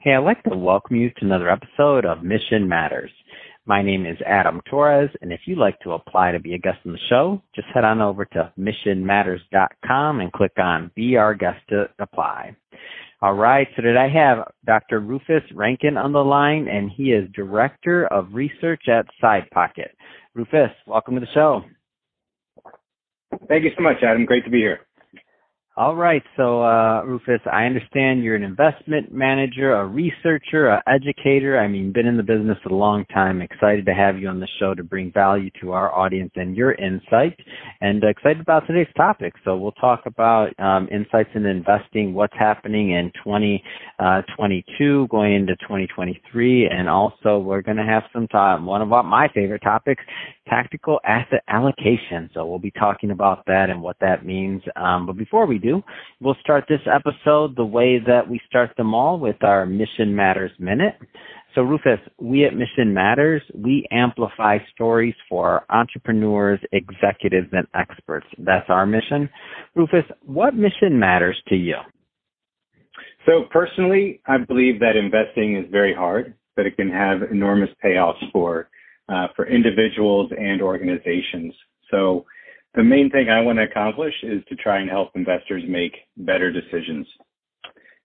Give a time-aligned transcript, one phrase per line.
[0.00, 3.10] Hey, I'd like to welcome you to another episode of Mission Matters.
[3.66, 6.78] My name is Adam Torres, and if you'd like to apply to be a guest
[6.86, 11.58] on the show, just head on over to missionmatters.com and click on Be Our Guest
[11.70, 12.54] to apply.
[13.20, 15.00] All right, so today I have Dr.
[15.00, 19.90] Rufus Rankin on the line, and he is Director of Research at SidePocket.
[20.32, 21.62] Rufus, welcome to the show.
[23.48, 24.26] Thank you so much, Adam.
[24.26, 24.78] Great to be here.
[25.78, 26.24] All right.
[26.36, 31.56] So, uh, Rufus, I understand you're an investment manager, a researcher, an educator.
[31.56, 33.40] I mean, been in the business a long time.
[33.40, 36.72] Excited to have you on the show to bring value to our audience and your
[36.72, 37.38] insight,
[37.80, 39.34] and excited about today's topic.
[39.44, 45.54] So, we'll talk about um, insights in investing, what's happening in 2022, uh, going into
[45.58, 48.66] 2023, and also we're going to have some time.
[48.66, 50.02] One of my favorite topics,
[50.48, 52.30] tactical asset allocation.
[52.34, 54.60] So, we'll be talking about that and what that means.
[54.74, 55.82] Um, but before we do do.
[56.20, 60.52] We'll start this episode the way that we start them all with our Mission Matters
[60.58, 60.94] Minute.
[61.54, 68.26] So, Rufus, we at Mission Matters, we amplify stories for entrepreneurs, executives, and experts.
[68.38, 69.28] That's our mission.
[69.74, 71.76] Rufus, what mission matters to you?
[73.26, 78.22] So, personally, I believe that investing is very hard, but it can have enormous payoffs
[78.32, 78.68] for
[79.08, 81.54] uh, for individuals and organizations.
[81.90, 82.26] So,
[82.78, 86.52] the main thing I want to accomplish is to try and help investors make better
[86.52, 87.08] decisions.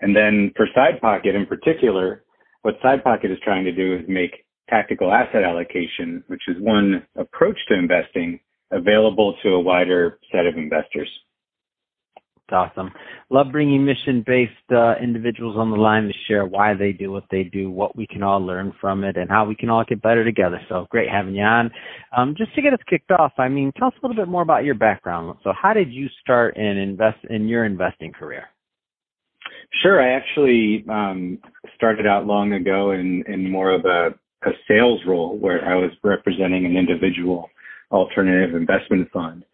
[0.00, 2.24] And then for Side Pocket in particular,
[2.62, 7.06] what Side Pocket is trying to do is make tactical asset allocation, which is one
[7.14, 8.40] approach to investing,
[8.72, 11.08] available to a wider set of investors.
[12.52, 12.90] Awesome.
[13.28, 17.42] Love bringing mission-based uh, individuals on the line to share why they do what they
[17.42, 20.24] do, what we can all learn from it, and how we can all get better
[20.24, 20.60] together.
[20.68, 21.72] So great having you on.
[22.16, 24.42] Um, just to get us kicked off, I mean, tell us a little bit more
[24.42, 25.38] about your background.
[25.42, 28.44] So, how did you start in invest in your investing career?
[29.82, 30.00] Sure.
[30.00, 31.38] I actually um,
[31.74, 34.14] started out long ago in, in more of a,
[34.48, 37.50] a sales role where I was representing an individual
[37.90, 39.44] alternative investment fund.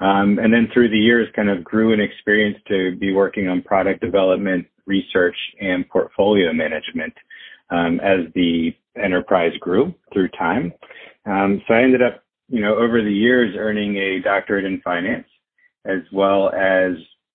[0.00, 3.62] Um, and then through the years, kind of grew an experience to be working on
[3.62, 7.12] product development, research, and portfolio management
[7.70, 10.72] um, as the enterprise grew through time.
[11.26, 15.26] Um, so I ended up, you know, over the years earning a doctorate in finance,
[15.84, 16.92] as well as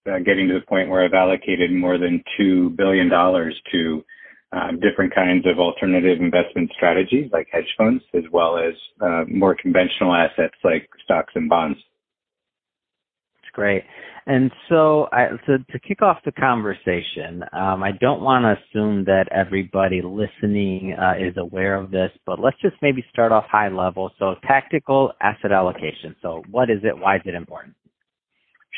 [0.10, 4.04] uh, getting to the point where I've allocated more than two billion dollars to
[4.52, 9.56] um, different kinds of alternative investment strategies like hedge funds, as well as uh, more
[9.56, 11.78] conventional assets like stocks and bonds
[13.56, 13.84] great.
[14.28, 19.06] And so, I, to, to kick off the conversation, um, I don't want to assume
[19.06, 23.70] that everybody listening uh, is aware of this, but let's just maybe start off high
[23.70, 24.12] level.
[24.18, 26.16] So, tactical asset allocation.
[26.22, 26.98] So, what is it?
[26.98, 27.76] Why is it important?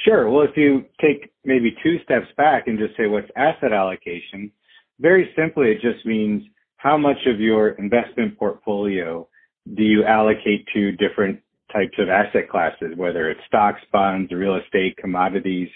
[0.05, 0.29] Sure.
[0.29, 4.51] Well, if you take maybe two steps back and just say what's asset allocation,
[4.99, 6.43] very simply, it just means
[6.75, 9.27] how much of your investment portfolio
[9.75, 11.39] do you allocate to different
[11.71, 15.69] types of asset classes, whether it's stocks, bonds, real estate, commodities,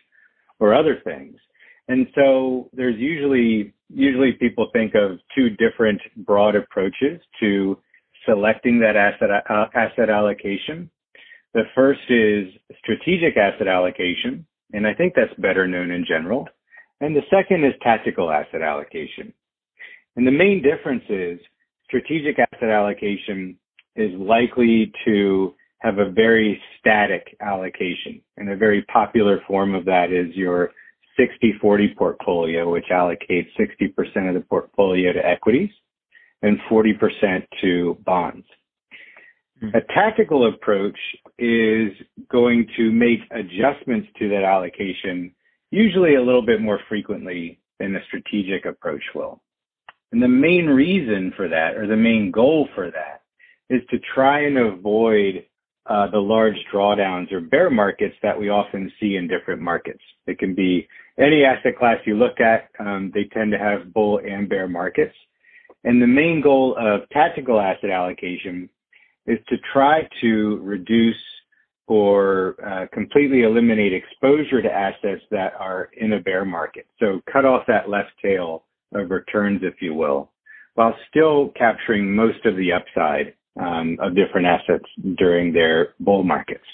[0.59, 1.35] or other things.
[1.87, 7.77] And so there's usually usually people think of two different broad approaches to
[8.25, 10.89] selecting that asset uh, asset allocation.
[11.53, 12.47] The first is
[12.79, 16.47] strategic asset allocation, and I think that's better known in general.
[17.01, 19.33] And the second is tactical asset allocation.
[20.15, 21.39] And the main difference is
[21.85, 23.57] strategic asset allocation
[23.95, 28.21] is likely to have a very static allocation.
[28.37, 30.71] And a very popular form of that is your
[31.19, 35.71] 60-40 portfolio, which allocates 60% of the portfolio to equities
[36.43, 38.45] and 40% to bonds.
[39.61, 39.75] Mm-hmm.
[39.75, 40.97] A tactical approach
[41.37, 41.91] is
[42.31, 45.33] going to make adjustments to that allocation
[45.71, 49.41] usually a little bit more frequently than a strategic approach will.
[50.11, 53.21] And the main reason for that, or the main goal for that,
[53.69, 55.45] is to try and avoid
[55.87, 60.01] uh, the large drawdowns or bear markets that we often see in different markets.
[60.27, 60.87] It can be
[61.17, 65.15] any asset class you look at, um, they tend to have bull and bear markets.
[65.83, 68.69] And the main goal of tactical asset allocation
[69.25, 71.15] is to try to reduce
[71.87, 76.87] or uh, completely eliminate exposure to assets that are in a bear market.
[76.99, 78.63] So cut off that left tail
[78.93, 80.31] of returns, if you will,
[80.75, 84.85] while still capturing most of the upside um, of different assets
[85.17, 86.65] during their bull markets.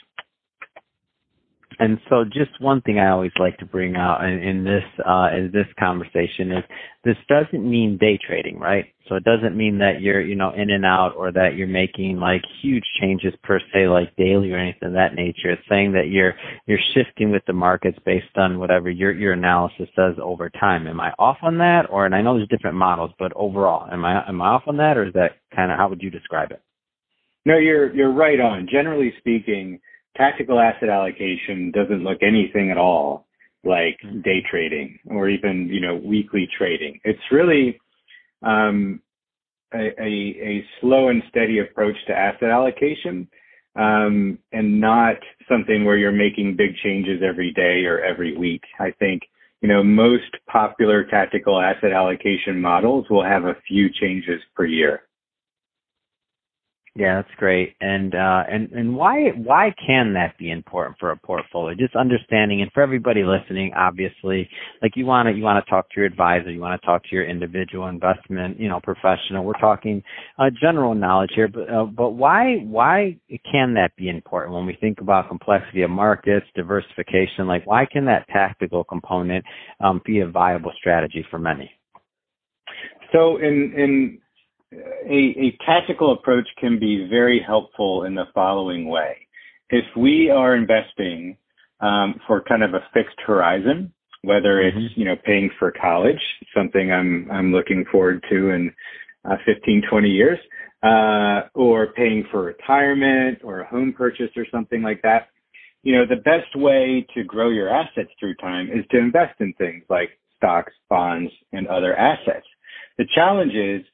[1.79, 5.29] And so, just one thing I always like to bring out in, in this uh,
[5.35, 6.63] in this conversation is
[7.03, 8.85] this doesn't mean day trading, right?
[9.07, 12.19] So it doesn't mean that you're you know in and out or that you're making
[12.19, 15.51] like huge changes per se, like daily or anything of that nature.
[15.51, 16.33] It's saying that you're
[16.65, 20.87] you're shifting with the markets based on whatever your your analysis does over time.
[20.87, 24.03] Am I off on that, or and I know there's different models, but overall, am
[24.03, 26.49] I am I off on that, or is that kind of how would you describe
[26.49, 26.61] it?
[27.47, 28.67] No, you're you're right on.
[28.69, 29.79] Generally speaking
[30.17, 33.25] tactical asset allocation doesn't look anything at all
[33.63, 34.19] like mm-hmm.
[34.19, 36.99] day trading or even you know weekly trading.
[37.05, 37.79] It's really
[38.43, 38.99] um,
[39.73, 40.11] a, a,
[40.51, 43.29] a, slow and steady approach to asset allocation,
[43.77, 45.15] um, and not
[45.47, 48.63] something where you're making big changes every day or every week.
[48.77, 49.21] I think
[49.61, 55.06] you know most popular tactical asset allocation models will have a few changes per year.
[56.97, 57.75] Yeah, that's great.
[57.79, 61.75] And uh, and and why why can that be important for a portfolio?
[61.75, 64.49] Just understanding, and for everybody listening, obviously,
[64.81, 67.03] like you want to you want to talk to your advisor, you want to talk
[67.03, 69.43] to your individual investment, you know, professional.
[69.43, 70.01] We're talking
[70.39, 73.19] uh, general knowledge here, but uh, but why why
[73.51, 77.45] can that be important when we think about complexity of markets, diversification?
[77.45, 79.45] Like, why can that tactical component
[79.81, 81.69] um, be a viable strategy for many?
[83.13, 84.19] So in in
[84.73, 84.77] a,
[85.09, 89.27] a tactical approach can be very helpful in the following way.
[89.69, 91.37] If we are investing
[91.79, 93.93] um, for kind of a fixed horizon,
[94.23, 94.99] whether it's mm-hmm.
[94.99, 96.19] you know paying for college,
[96.55, 98.73] something I'm I'm looking forward to in
[99.25, 100.39] uh, 15, 20 years,
[100.83, 105.27] uh, or paying for retirement or a home purchase or something like that.
[105.83, 109.53] You know, the best way to grow your assets through time is to invest in
[109.53, 112.45] things like stocks, bonds, and other assets.
[112.97, 113.85] The challenge is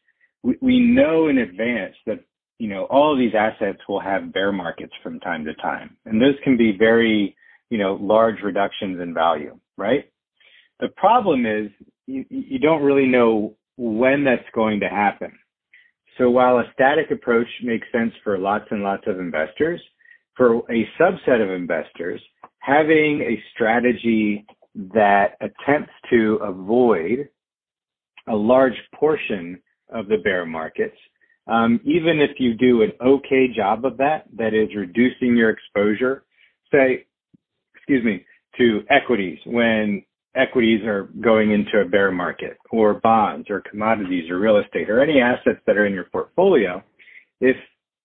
[0.44, 2.20] we, we know in advance that
[2.60, 6.22] you know all of these assets will have bear markets from time to time, and
[6.22, 7.36] those can be very
[7.70, 10.06] you know large reductions in value, right?
[10.80, 11.72] The problem is
[12.06, 15.32] you, you don't really know when that's going to happen.
[16.18, 19.82] So while a static approach makes sense for lots and lots of investors,
[20.36, 22.22] for a subset of investors,
[22.60, 24.46] having a strategy
[24.76, 27.30] that attempts to avoid
[28.28, 30.98] a large portion of the bear markets.
[31.48, 36.24] Um, even if you do an okay job of that, that is reducing your exposure,
[36.72, 37.06] say,
[37.76, 38.26] excuse me,
[38.58, 40.04] to equities when
[40.36, 45.02] equities are going into a bear market or bonds or commodities or real estate or
[45.02, 46.82] any assets that are in your portfolio,
[47.42, 47.58] if,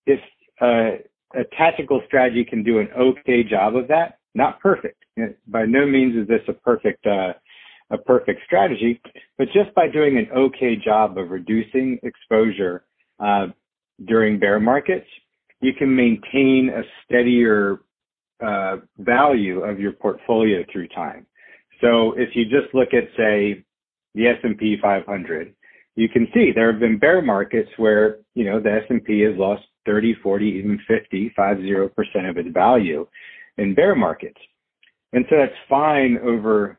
[0.07, 0.21] if
[0.61, 0.99] uh,
[1.39, 5.05] a tactical strategy can do an okay job of that, not perfect.
[5.47, 7.35] By no means is this a perfect uh,
[7.91, 9.01] a perfect strategy,
[9.39, 12.85] but just by doing an okay job of reducing exposure
[13.21, 13.47] uh,
[14.07, 15.07] during bear markets,
[15.61, 17.81] you can maintain a steadier
[18.45, 21.27] uh, value of your portfolio through time.
[21.81, 23.65] So if you just look at, say,
[24.15, 25.55] the S&P 500,
[25.97, 29.63] you can see there have been bear markets where, you know, the S&P has lost
[29.87, 33.07] 30, 40, even 50, 50% of its value
[33.57, 34.41] in bear markets.
[35.13, 36.79] And so that's fine over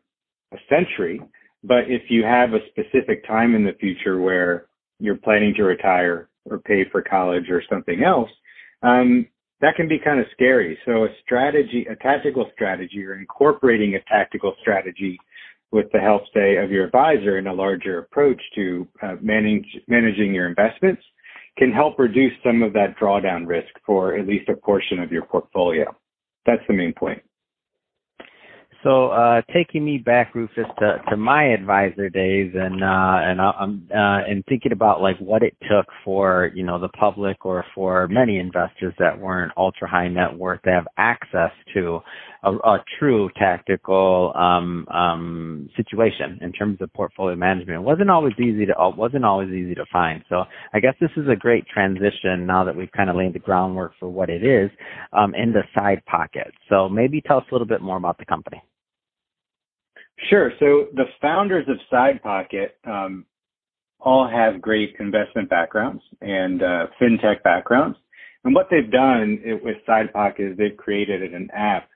[0.53, 1.21] a century.
[1.63, 4.67] But if you have a specific time in the future where
[4.99, 8.29] you're planning to retire or pay for college or something else,
[8.81, 9.27] um,
[9.61, 10.77] that can be kind of scary.
[10.85, 15.19] So a strategy, a tactical strategy or incorporating a tactical strategy
[15.71, 20.33] with the help, say, of your advisor in a larger approach to uh, manage, managing
[20.33, 21.03] your investments
[21.57, 25.23] can help reduce some of that drawdown risk for at least a portion of your
[25.23, 25.93] portfolio.
[26.45, 27.21] That's the main point.
[28.83, 33.89] So, uh, taking me back, Rufus, to, to my advisor days, and uh, and I'm
[33.93, 38.07] uh, and thinking about like what it took for you know the public or for
[38.07, 41.99] many investors that weren't ultra high net worth to have access to
[42.43, 47.79] a, a true tactical um, um, situation in terms of portfolio management.
[47.79, 50.23] It wasn't always easy to uh, wasn't always easy to find.
[50.29, 53.39] So, I guess this is a great transition now that we've kind of laid the
[53.39, 54.71] groundwork for what it is
[55.11, 56.53] um, in the side pocket.
[56.69, 58.63] So, maybe tell us a little bit more about the company.
[60.27, 60.51] Sure.
[60.59, 63.25] So the founders of SidePocket um,
[63.99, 67.97] all have great investment backgrounds and uh, fintech backgrounds.
[68.43, 71.89] And what they've done with Side Pocket is they've created an app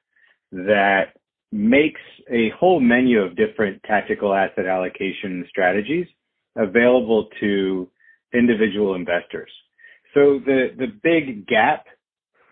[0.51, 1.13] that
[1.51, 6.07] makes a whole menu of different tactical asset allocation strategies
[6.55, 7.89] available to
[8.33, 9.49] individual investors.
[10.13, 11.85] So the, the big gap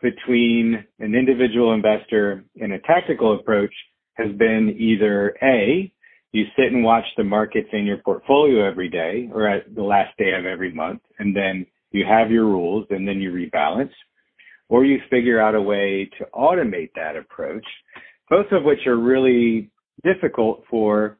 [0.01, 3.73] between an individual investor and a tactical approach
[4.15, 5.91] has been either A,
[6.31, 10.17] you sit and watch the markets in your portfolio every day or at the last
[10.17, 13.91] day of every month, and then you have your rules and then you rebalance,
[14.69, 17.65] or you figure out a way to automate that approach
[18.31, 19.69] both of which are really
[20.03, 21.19] difficult for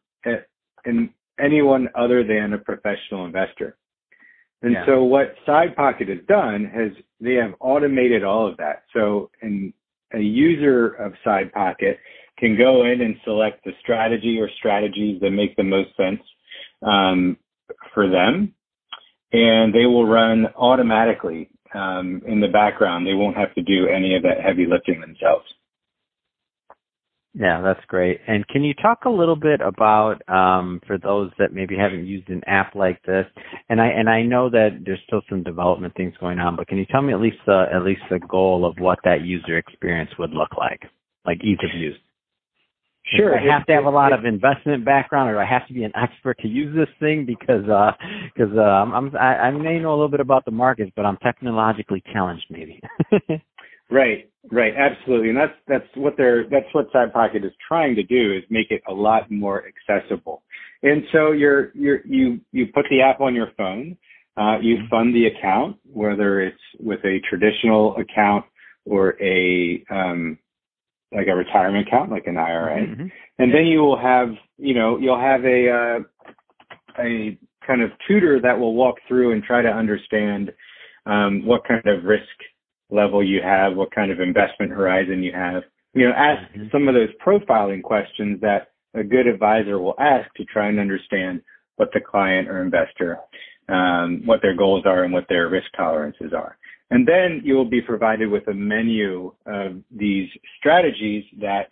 [0.85, 3.77] in anyone other than a professional investor.
[4.63, 4.85] And yeah.
[4.87, 8.83] so what Side Pocket has done has they have automated all of that.
[8.93, 9.73] So in
[10.13, 11.97] a user of SidePocket
[12.41, 16.19] can go in and select the strategy or strategies that make the most sense
[16.85, 17.37] um,
[17.93, 18.53] for them,
[19.31, 23.05] and they will run automatically um, in the background.
[23.05, 25.45] They won't have to do any of that heavy lifting themselves.
[27.33, 28.19] Yeah, that's great.
[28.27, 32.27] And can you talk a little bit about um, for those that maybe haven't used
[32.27, 33.25] an app like this?
[33.69, 36.77] And I and I know that there's still some development things going on, but can
[36.77, 40.09] you tell me at least the at least the goal of what that user experience
[40.19, 40.81] would look like,
[41.25, 41.95] like ease of use?
[43.15, 43.37] Sure.
[43.37, 45.91] I have to have a lot of investment background, or I have to be an
[45.95, 49.97] expert to use this thing because because uh, uh, I'm I, I may know a
[49.97, 52.81] little bit about the markets, but I'm technologically challenged, maybe.
[53.91, 58.33] Right, right, absolutely, and that's that's what they're that's what SidePocket is trying to do
[58.33, 60.43] is make it a lot more accessible.
[60.81, 63.97] And so you're you're you you put the app on your phone,
[64.37, 64.87] uh, you mm-hmm.
[64.87, 68.45] fund the account, whether it's with a traditional account
[68.85, 70.37] or a um,
[71.11, 73.07] like a retirement account, like an IRA, mm-hmm.
[73.39, 75.99] and then you will have you know you'll have a uh,
[76.99, 80.51] a kind of tutor that will walk through and try to understand
[81.05, 82.23] um, what kind of risk
[82.89, 85.63] level you have, what kind of investment horizon you have.
[85.93, 86.67] You know, ask mm-hmm.
[86.71, 91.41] some of those profiling questions that a good advisor will ask to try and understand
[91.77, 93.17] what the client or investor,
[93.69, 96.57] um, what their goals are and what their risk tolerances are.
[96.91, 100.29] And then you will be provided with a menu of these
[100.59, 101.69] strategies that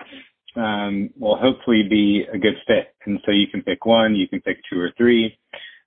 [0.56, 2.96] um, will hopefully be a good fit.
[3.06, 5.38] And so you can pick one, you can pick two or three,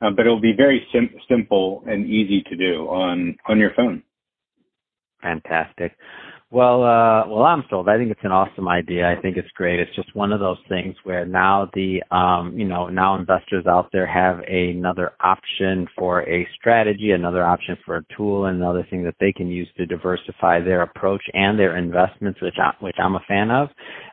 [0.03, 4.03] uh, but it'll be very sim- simple and easy to do on on your phone.
[5.23, 5.97] Fantastic.
[6.53, 7.89] Well, uh, well, I'm sold.
[7.89, 9.09] I think it's an awesome idea.
[9.11, 9.81] I think it's great.
[9.81, 13.89] It's just one of those things where now the, um, you know, now investors out
[13.91, 19.03] there have another option for a strategy, another option for a tool, and another thing
[19.05, 23.17] that they can use to diversify their approach and their investments, which I, which I'm
[23.17, 23.71] a fan of.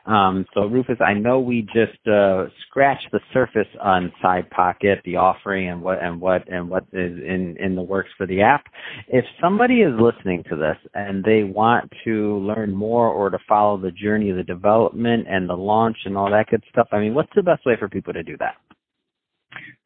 [0.09, 5.17] Um, so Rufus, I know we just uh, scratched the surface on Side Pocket, the
[5.17, 8.63] offering, and what and what and what is in in the works for the app.
[9.07, 13.77] If somebody is listening to this and they want to learn more or to follow
[13.77, 17.13] the journey of the development and the launch and all that good stuff, I mean,
[17.13, 18.55] what's the best way for people to do that?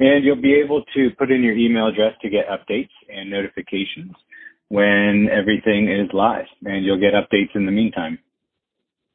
[0.00, 4.12] And you'll be able to put in your email address to get updates and notifications
[4.68, 6.46] when everything is live.
[6.64, 8.20] And you'll get updates in the meantime.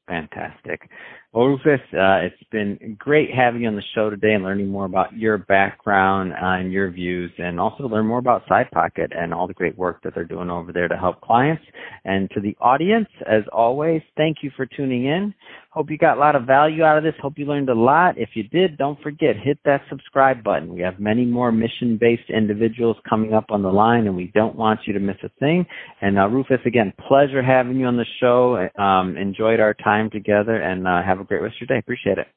[0.07, 0.89] Fantastic.
[1.33, 4.85] Well, Rufus, uh, it's been great having you on the show today and learning more
[4.85, 9.47] about your background uh, and your views, and also learn more about SidePocket and all
[9.47, 11.63] the great work that they're doing over there to help clients.
[12.05, 15.33] And to the audience, as always, thank you for tuning in.
[15.71, 17.15] Hope you got a lot of value out of this.
[17.19, 18.15] Hope you learned a lot.
[18.19, 20.71] If you did, don't forget, hit that subscribe button.
[20.71, 24.55] We have many more mission based individuals coming up on the line, and we don't
[24.55, 25.65] want you to miss a thing.
[25.99, 28.69] And uh, Rufus, again, pleasure having you on the show.
[28.79, 31.79] Um, enjoyed our time together, and uh, have a great rest of your day.
[31.79, 32.27] Appreciate it.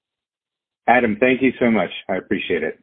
[0.89, 1.91] Adam, thank you so much.
[2.09, 2.79] I appreciate it.